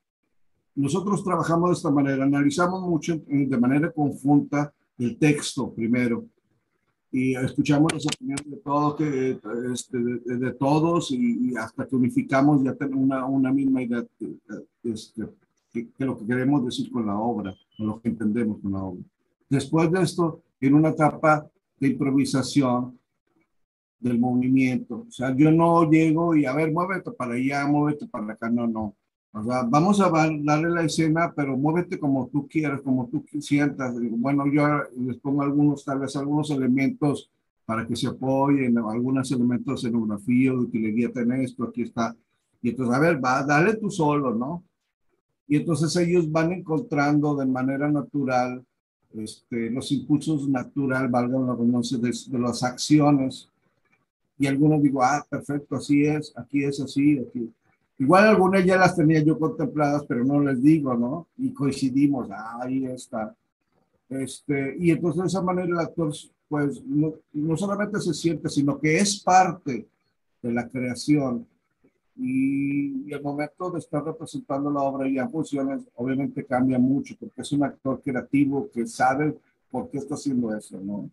[0.75, 6.27] Nosotros trabajamos de esta manera, analizamos mucho de manera conjunta el texto primero
[7.13, 9.39] y escuchamos las opiniones de todos, que,
[9.73, 14.37] este, de, todos y, hasta que unificamos ya tenemos una, una misma idea de,
[14.83, 15.25] este,
[15.73, 19.03] que, lo que queremos decir con la obra, o lo que entendemos con la obra.
[19.49, 22.99] Después de esto, en una etapa de improvisación,
[23.99, 25.07] del movimiento.
[25.09, 28.67] O sea, yo no llego y a ver, muévete para allá, muévete para acá, no,
[28.67, 28.95] no.
[29.33, 33.95] O sea, vamos a darle la escena, pero muévete como tú quieras, como tú sientas.
[34.13, 37.31] Bueno, yo les pongo algunos, tal vez algunos elementos
[37.67, 42.17] para que se apoyen, algunos elementos de escenografía, de utilería, ten esto, aquí está.
[42.63, 44.65] Y entonces, a ver, va, dale tú solo, ¿no?
[45.47, 48.65] Y entonces ellos van encontrando de manera natural
[49.13, 53.49] este, los impulsos natural, valga la redundancia, de, de las acciones.
[54.39, 57.51] Y algunos digo, ah, perfecto, así es, aquí es así, aquí
[57.99, 61.29] Igual algunas ya las tenía yo contempladas, pero no les digo, ¿no?
[61.39, 63.35] Y coincidimos, ah, ahí está.
[64.09, 66.13] Este, y entonces de esa manera el actor,
[66.49, 69.89] pues, no, no solamente se siente, sino que es parte
[70.43, 71.47] de la creación.
[72.17, 77.43] Y, el momento de estar representando la obra ya en funciones, obviamente cambia mucho, porque
[77.43, 79.37] es un actor creativo que sabe
[79.71, 81.11] por qué está haciendo eso, ¿no?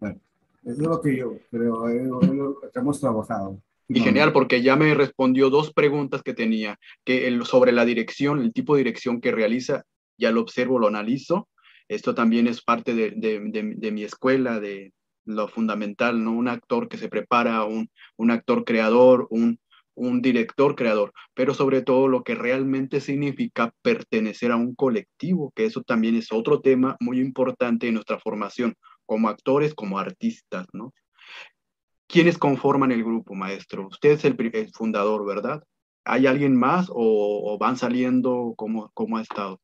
[0.00, 0.18] Bueno,
[0.64, 3.58] eso es lo que yo creo, eh, lo que hemos trabajado.
[3.88, 8.40] Y genial, porque ya me respondió dos preguntas que tenía, que el, sobre la dirección,
[8.40, 9.84] el tipo de dirección que realiza,
[10.16, 11.48] ya lo observo, lo analizo.
[11.88, 13.40] Esto también es parte de, de,
[13.76, 14.92] de, mi escuela, de
[15.24, 16.32] lo fundamental, ¿no?
[16.32, 19.58] Un actor que se prepara, un, un actor creador, un,
[19.94, 25.66] un director creador, pero sobre todo lo que realmente significa pertenecer a un colectivo, que
[25.66, 30.94] eso también es otro tema muy importante en nuestra formación como actores, como artistas, ¿no?
[32.12, 33.88] ¿Quiénes conforman el grupo, maestro?
[33.88, 34.36] Usted es el,
[34.74, 35.64] fundador, ¿verdad?
[36.04, 38.52] ¿Hay alguien más o, van saliendo?
[38.54, 39.58] como cómo, ha estado?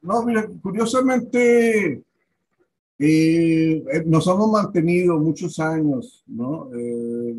[0.00, 2.02] No, mira, curiosamente
[2.98, 6.70] eh, eh, nos hemos mantenido muchos años, ¿no?
[6.74, 7.36] Eh,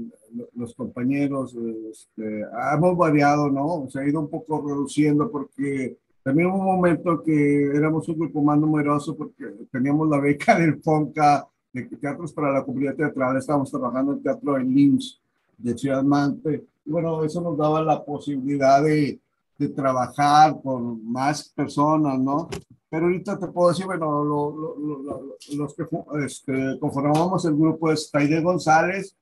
[0.56, 1.56] los compañeros,
[1.92, 2.46] este,
[2.76, 3.90] hemos variado, ¿no?
[3.90, 8.44] Se ha ido un poco reduciendo porque también hubo un momento que éramos un grupo
[8.44, 13.72] más numeroso porque teníamos la beca del FONCA de teatros para la comunidad teatral, estábamos
[13.72, 15.22] trabajando en teatro en LIMS
[15.58, 16.66] de Ciudad Mante.
[16.86, 19.20] Y bueno, eso nos daba la posibilidad de,
[19.58, 22.50] de trabajar con más personas, ¿no?
[22.90, 25.86] Pero ahorita te puedo decir, bueno, lo, lo, los que
[26.26, 29.16] este, conformamos el grupo es Taide González.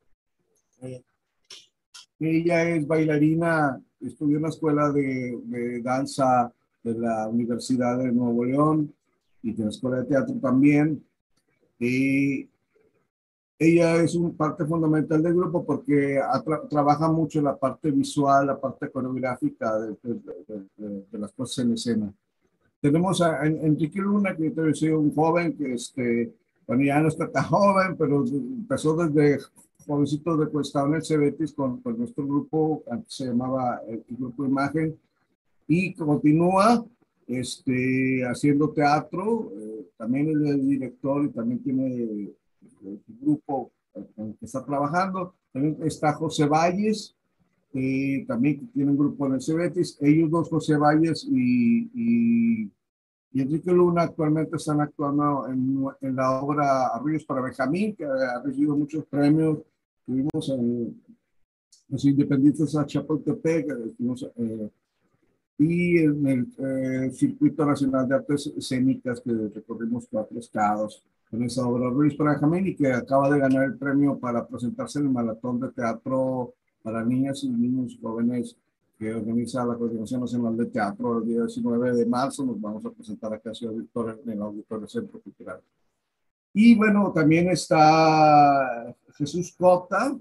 [0.81, 1.03] Eh,
[2.19, 6.51] ella es bailarina, estudió en la escuela de, de, danza
[6.83, 8.93] de la Universidad de Nuevo León
[9.43, 11.03] y de la escuela de teatro también.
[11.79, 12.49] Y
[13.57, 16.19] ella es una parte fundamental del grupo porque
[16.69, 19.97] trabaja mucho la parte visual, la parte coreográfica de,
[20.77, 22.13] de, las cosas en escena.
[22.81, 26.33] Tenemos a, Enrique Luna, que yo sido un joven que, este,
[26.65, 29.43] bueno, ya no está tan joven, pero empezó desde
[29.85, 34.45] jovencito de Cuesta en el Cebetis con, con, nuestro grupo, antes se llamaba el Grupo
[34.45, 34.97] Imagen,
[35.67, 36.85] y continúa
[37.29, 42.35] este, haciendo teatro, eh, también es el director y también tiene el
[43.21, 43.71] grupo
[44.17, 45.35] el que está trabajando.
[45.53, 47.15] También está José Valles,
[47.73, 49.97] eh, también tiene un grupo en el Cebetis.
[50.01, 52.71] Ellos dos, José Valles y, y,
[53.31, 58.75] Enrique Luna, actualmente están actuando en, en, la obra Arroyos para Benjamín, que ha recibido
[58.75, 59.59] muchos premios.
[60.03, 60.51] Tuvimos
[61.89, 64.69] los independientes a Chapultepec, estuvimos eh,
[65.59, 71.67] y en el eh, Circuito Nacional de Artes Escénicas que recorrimos cuatro estados con esa
[71.67, 75.59] obra Luis Benjamín y que acaba de ganar el premio para presentarse en el Maratón
[75.59, 78.55] de Teatro para Niñas y Niños Jóvenes
[78.97, 82.45] que organiza la Coordinación Nacional de Teatro el día 19 de marzo.
[82.45, 85.59] Nos vamos a presentar acá a Ciudad Victoria en el Auditorio Centro Cultural.
[86.53, 90.17] Y bueno, también está Jesús Cota,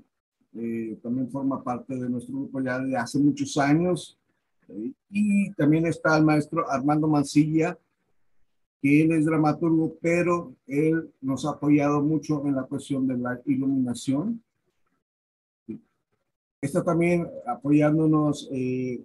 [0.54, 4.17] eh, también forma parte de nuestro grupo ya de hace muchos años.
[5.10, 7.78] Y también está el maestro Armando Mancilla,
[8.80, 14.42] que es dramaturgo, pero él nos ha apoyado mucho en la cuestión de la iluminación.
[16.60, 19.04] Está también apoyándonos eh,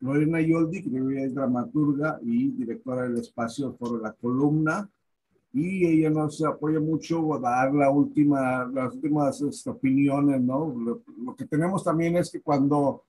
[0.00, 4.88] Lorena Yoldi, que es dramaturga y directora del espacio por la columna,
[5.52, 10.74] y ella nos apoya mucho a dar la última, las últimas este, opiniones, ¿no?
[10.76, 13.04] lo, que tenemos también es que cuando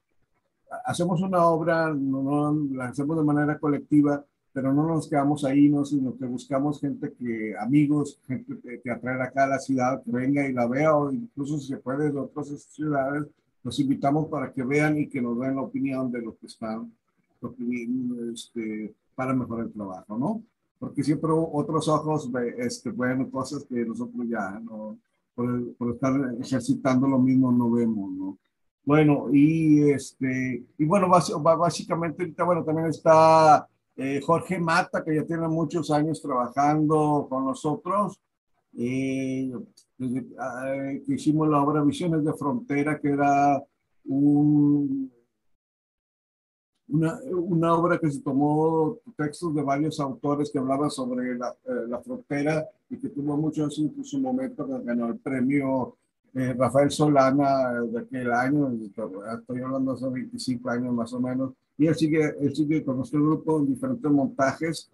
[0.86, 4.24] hacemos una obra, no, la hacemos de manera colectiva,
[4.54, 9.22] pero no nos quedamos ahí, no, sino que buscamos gente que, amigos, gente que, atraer
[9.22, 12.20] acá a la ciudad, que venga y la vea, o incluso si se puede de
[12.20, 13.26] otras ciudades,
[13.64, 16.92] los invitamos para que vean y que nos den la opinión de lo que están,
[18.34, 20.42] este, para mejorar el trabajo, ¿no?
[20.80, 24.98] Porque siempre otros ojos este, ven cosas que nosotros ya, no,
[25.36, 28.38] por, por estar ejercitando lo mismo, no vemos, ¿no?
[28.86, 35.26] Bueno, y este, y bueno, básicamente ahorita, bueno, también está eh, Jorge Mata, que ya
[35.26, 38.20] tiene muchos años trabajando con nosotros.
[38.78, 39.52] Eh,
[39.98, 43.64] desde ah, que hicimos la obra Visiones de Frontera, que era
[44.06, 45.12] un,
[46.90, 51.88] una, una, obra que se tomó textos de varios autores que hablaban sobre la, eh,
[51.88, 55.98] la frontera y que tuvo mucho éxito en su momento, que ganó el premio
[56.36, 61.88] eh, Rafael Solana de aquel año, estoy hablando hace 25 años más o menos, y
[61.88, 64.90] él sigue, él sigue con nuestro grupo en diferentes montajes.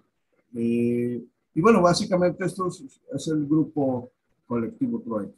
[0.56, 1.22] Eh,
[1.54, 2.84] y bueno, básicamente esto es,
[3.14, 4.12] es el grupo
[4.46, 5.34] colectivo Troy.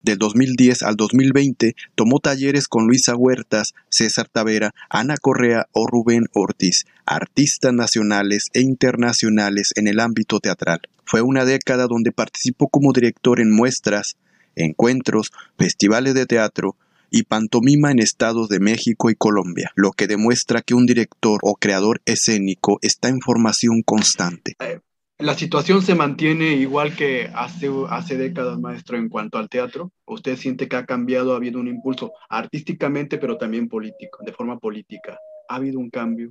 [0.00, 6.26] Del 2010 al 2020 tomó talleres con Luisa Huertas, César Tavera, Ana Correa o Rubén
[6.34, 10.80] Ortiz, artistas nacionales e internacionales en el ámbito teatral.
[11.08, 14.18] Fue una década donde participó como director en muestras,
[14.54, 16.76] encuentros, festivales de teatro,
[17.10, 21.54] y pantomima en estados de México y Colombia, lo que demuestra que un director o
[21.54, 24.56] creador escénico está en formación constante.
[24.60, 24.80] Eh,
[25.18, 29.90] ¿La situación se mantiene igual que hace, hace décadas, maestro, en cuanto al teatro?
[30.04, 34.58] ¿Usted siente que ha cambiado, ha habido un impulso artísticamente, pero también político, de forma
[34.58, 35.18] política?
[35.48, 36.30] ¿Ha habido un cambio?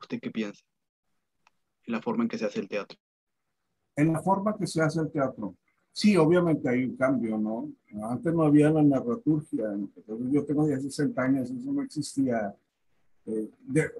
[0.00, 0.60] ¿Usted qué piensa?
[1.86, 2.98] En la forma en que se hace el teatro.
[3.96, 5.54] En la forma que se hace el teatro.
[5.92, 7.70] Sí, obviamente hay un cambio, ¿no?
[8.08, 9.64] Antes no había la narraturgia.
[10.30, 12.54] Yo tengo ya 60 años, eso no existía
[13.26, 13.48] eh,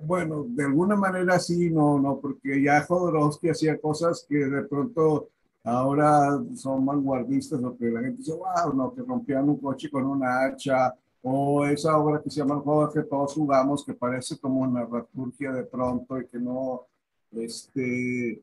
[0.03, 5.29] bueno, de alguna manera sí, no, no, porque ya Jodorowsky hacía cosas que de pronto
[5.63, 10.45] ahora son vanguardistas, que la gente dice, wow, no, que rompían un coche con una
[10.45, 14.61] hacha, o esa obra que se llama El juego que todos jugamos, que parece como
[14.61, 16.83] una dramaturgia de pronto y que no,
[17.31, 18.43] este,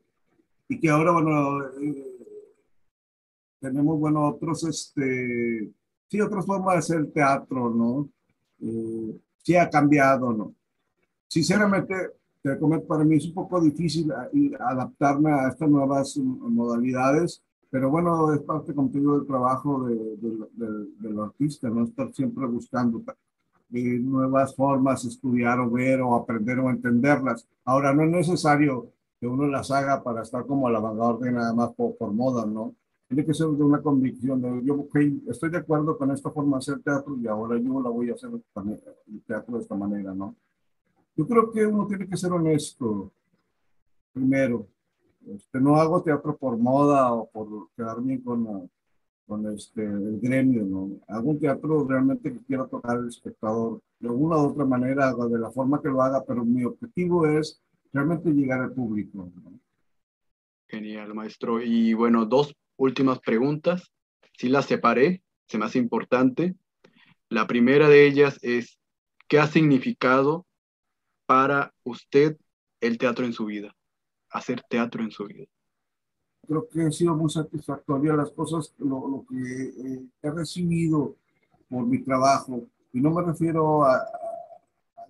[0.69, 2.05] y que ahora, bueno, eh,
[3.59, 5.73] tenemos, bueno, otros, este,
[6.07, 8.09] sí, otras formas de hacer teatro, ¿no?
[8.61, 10.53] Eh, sí ha cambiado, ¿no?
[11.27, 11.93] sinceramente,
[12.87, 14.11] para mí es un poco difícil
[14.59, 21.19] adaptarme a estas nuevas modalidades, pero bueno, es parte contigo del trabajo de, de, del
[21.19, 23.03] artista, no estar siempre buscando
[23.71, 27.47] eh, nuevas formas, estudiar o ver o aprender o entenderlas.
[27.63, 31.53] Ahora, no es necesario que uno las haga para estar como a la vanguardia nada
[31.53, 32.75] más por, por moda, ¿no?
[33.07, 34.41] Tiene que ser de una convicción.
[34.41, 34.87] De, yo
[35.27, 38.13] estoy de acuerdo con esta forma de hacer teatro y ahora yo la voy a
[38.13, 40.35] hacer el teatro de esta manera, ¿no?
[41.15, 43.11] Yo creo que uno tiene que ser honesto,
[44.13, 44.67] primero.
[45.27, 48.69] Este, no hago teatro por moda o por quedar bien con,
[49.27, 50.91] con este, el gremio, ¿no?
[51.07, 55.39] Hago un teatro realmente que quiero tocar al espectador de alguna u otra manera, de
[55.39, 57.61] la forma que lo haga, pero mi objetivo es
[57.91, 59.31] realmente llegar al público.
[60.67, 61.61] Genial, maestro.
[61.61, 63.91] Y bueno, dos últimas preguntas.
[64.37, 66.55] Si las separé, se me hace importante.
[67.27, 68.79] La primera de ellas es,
[69.27, 70.45] ¿qué ha significado
[71.25, 72.37] para usted
[72.81, 73.75] el teatro en su vida?
[74.29, 75.47] Hacer teatro en su vida.
[76.47, 81.15] Creo que ha sido muy satisfactoria las cosas, lo, lo que eh, he recibido
[81.67, 82.63] por mi trabajo.
[82.93, 84.01] Y no me refiero al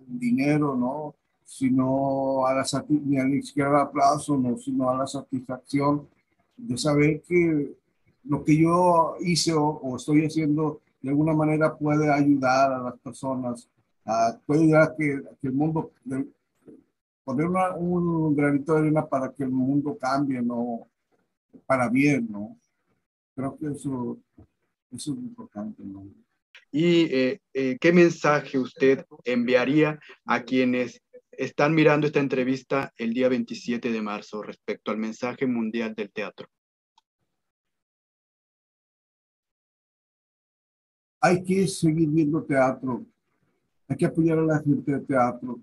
[0.06, 1.14] dinero, ¿no?
[1.52, 6.08] Sino a la ni al siquiera aplauso, no, sino a la satisfacción
[6.56, 7.74] de saber que
[8.24, 12.98] lo que yo hice o, o estoy haciendo de alguna manera puede ayudar a las
[13.00, 13.68] personas
[14.46, 15.92] puede ayudar a que, el mundo,
[17.24, 17.46] poner
[17.78, 20.88] un granito de arena para que el mundo cambie, ¿no?
[21.66, 22.56] Para bien, ¿no?
[23.34, 24.18] Creo que eso,
[24.92, 26.06] eso es importante, ¿no?
[26.72, 31.00] ¿Y eh, eh, qué mensaje usted enviaría a quienes
[31.42, 36.48] están mirando esta entrevista el día 27 de marzo respecto al mensaje mundial del teatro?
[41.22, 43.06] Hay que seguir viendo teatro
[43.90, 45.58] hay que apoyar a la gente de teatro.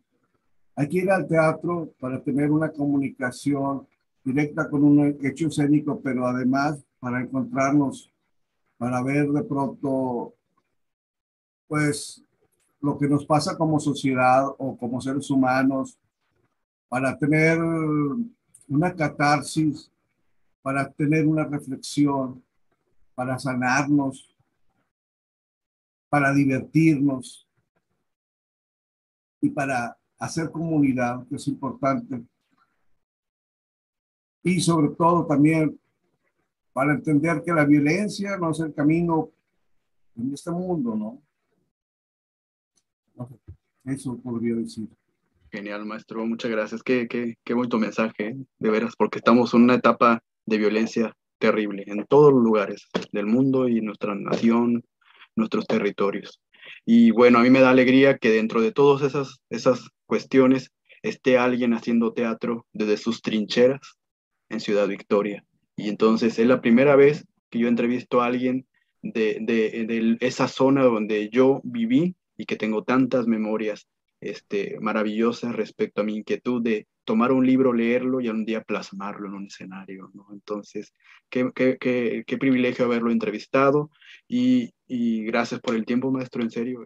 [0.76, 3.88] Hay que ir al teatro para tener una comunicación
[4.22, 8.12] directa con un hecho escénico, pero además para encontrarnos,
[8.78, 10.36] para ver de pronto,
[11.70, 12.22] pues,
[12.80, 15.98] lo que nos pasa como sociedad o como seres humanos,
[16.88, 17.60] para tener
[18.68, 19.92] una catarsis,
[20.62, 22.44] para tener una reflexión,
[23.16, 24.36] para sanarnos,
[26.10, 27.48] para divertirnos,
[29.42, 32.24] y para hacer comunidad, que es importante.
[34.44, 35.80] Y sobre todo también
[36.74, 39.32] para entender que la violencia no es el camino
[40.16, 41.22] en este mundo, ¿no?
[43.88, 44.88] Eso podría decir.
[45.50, 46.26] Genial, maestro.
[46.26, 46.84] Muchas gracias.
[46.84, 48.38] Qué, qué, qué bonito mensaje, ¿eh?
[48.60, 53.28] de veras, porque estamos en una etapa de violencia terrible en todos los lugares del
[53.28, 54.84] mundo y nuestra nación,
[55.36, 56.42] nuestros territorios.
[56.86, 60.72] Y bueno, a mí me da alegría que dentro de todas esas, esas cuestiones
[61.02, 63.98] esté alguien haciendo teatro desde sus trincheras
[64.50, 65.46] en Ciudad Victoria.
[65.78, 68.66] Y entonces es la primera vez que yo entrevisto a alguien
[69.02, 73.88] de, de, de esa zona donde yo viví y que tengo tantas memorias
[74.22, 79.28] este, maravillosas respecto a mi inquietud de tomar un libro, leerlo y un día plasmarlo
[79.28, 80.12] en un escenario.
[80.32, 80.94] Entonces,
[81.30, 83.90] qué, qué, qué, qué, privilegio haberlo entrevistado
[84.28, 86.86] y, y gracias por el tiempo, maestro, en serio.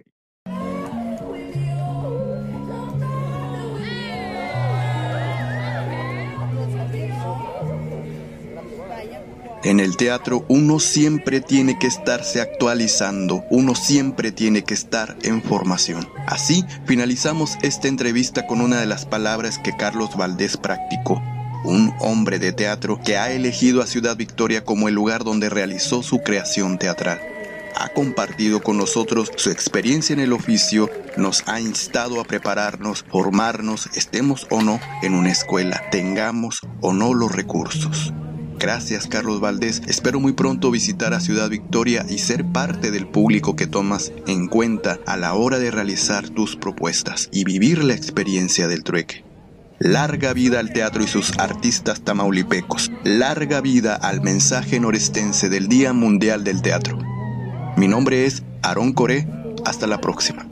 [9.64, 15.43] En el teatro uno siempre tiene que estarse actualizando, uno siempre tiene que estar en
[15.43, 16.09] formación.
[16.26, 21.22] Así finalizamos esta entrevista con una de las palabras que Carlos Valdés practicó.
[21.64, 26.01] Un hombre de teatro que ha elegido a Ciudad Victoria como el lugar donde realizó
[26.01, 27.22] su creación teatral.
[27.76, 33.91] Ha compartido con nosotros su experiencia en el oficio, nos ha instado a prepararnos, formarnos,
[33.93, 38.12] estemos o no en una escuela, tengamos o no los recursos.
[38.62, 43.55] Gracias Carlos Valdés, espero muy pronto visitar a Ciudad Victoria y ser parte del público
[43.55, 48.68] que tomas en cuenta a la hora de realizar tus propuestas y vivir la experiencia
[48.68, 49.26] del trueque.
[49.80, 52.91] Larga vida al teatro y sus artistas tamaulipecos.
[53.03, 56.99] Larga vida al mensaje norestense del Día Mundial del Teatro.
[57.78, 59.28] Mi nombre es Aarón Coré.
[59.66, 60.51] Hasta la próxima.